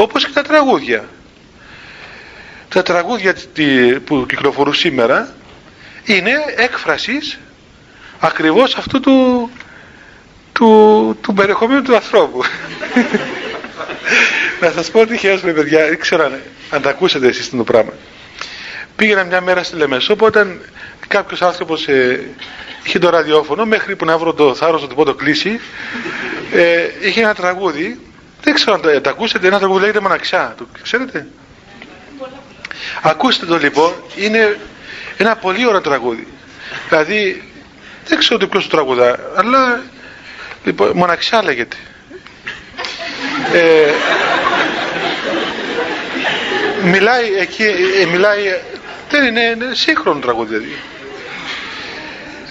[0.00, 1.08] όπως και τα τραγούδια.
[2.68, 3.34] Τα τραγούδια
[4.04, 5.34] που κυκλοφορούν σήμερα
[6.04, 7.38] είναι έκφρασης
[8.18, 9.50] ακριβώς αυτού του
[10.52, 12.42] του, του περιεχομένου του ανθρώπου.
[14.60, 16.40] Να σας πω ότι χαίρομαι παιδιά δεν ξέρω αν,
[16.70, 17.92] αν τα ακούσετε εσείς το πράγμα.
[18.96, 20.60] Πήγαινα μια μέρα στη Λεμεσό όταν
[21.08, 22.20] κάποιος άνθρωπος ε,
[22.84, 25.60] είχε το ραδιόφωνο μέχρι που να βρω το θάρρος να του πω το κλείσει
[26.52, 27.98] ε, είχε ένα τραγούδι
[28.42, 31.26] δεν ξέρω αν το, τα ακούσετε ένα τραγούδι λέγεται Μοναξιά το ξέρετε;
[33.02, 34.58] Ακούστε το λοιπόν είναι
[35.16, 36.26] ένα πολύ ωραίο τραγούδι.
[36.88, 37.42] Δηλαδή
[38.06, 39.82] δεν ξέρω ποιος το τραγουδά αλλά
[40.64, 41.76] λοιπόν, μοναξιά λέγεται.
[43.52, 43.92] Ε,
[46.84, 47.64] μιλάει εκεί
[48.02, 48.38] ε, μιλάει
[49.10, 50.78] δεν είναι, είναι σύγχρονο τραγούδι δηλαδή.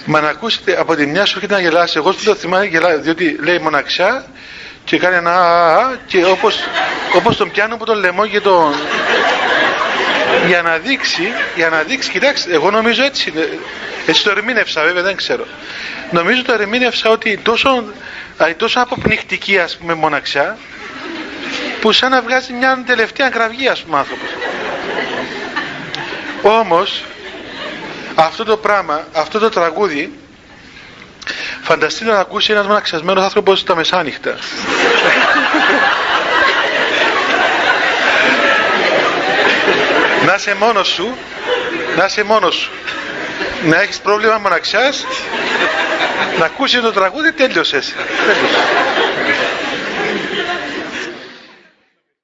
[0.04, 1.94] Μα να ακούσετε από τη μια σου έρχεται να γελάσει.
[1.96, 4.24] Εγώ που το θυμάμαι γελάει, διότι λέει μοναξιά
[4.90, 6.58] και κάνει ένα α, και όπως,
[7.14, 8.74] όπως τον πιάνω από τον λαιμό και τον...
[10.46, 13.32] για να δείξει, για να δείξει, κοιτάξτε, εγώ νομίζω έτσι,
[14.06, 15.46] έτσι το ερμήνευσα βέβαια, δεν ξέρω.
[16.10, 17.84] Νομίζω το ερμήνευσα ότι τόσο,
[18.56, 20.58] τόσο αποπνιχτική ας πούμε μοναξιά,
[21.80, 24.28] που σαν να βγάζει μια τελευταία κραυγή ας πούμε άνθρωπος.
[26.42, 27.04] Όμως,
[28.14, 30.12] αυτό το πράγμα, αυτό το τραγούδι
[31.62, 34.34] φανταστείτε να ακούσει ένας μοναξιασμένος άνθρωπος τα μεσάνυχτα.
[40.26, 41.16] Να είσαι μόνος σου.
[41.96, 42.70] Να είσαι μόνος σου.
[43.64, 45.06] Να έχεις πρόβλημα μοναξιάς.
[46.38, 47.94] Να ακούσει το τραγούδι τέλειωσες,
[48.26, 48.58] τέλειωσες.